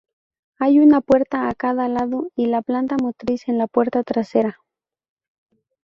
[0.57, 4.57] Hay una puerta a cada lado y la planta motriz en la parte trasera.